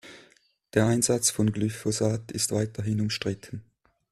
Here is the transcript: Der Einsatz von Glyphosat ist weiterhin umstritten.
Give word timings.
Der 0.73 0.87
Einsatz 0.87 1.29
von 1.29 1.51
Glyphosat 1.51 2.31
ist 2.31 2.51
weiterhin 2.51 3.01
umstritten. 3.01 3.63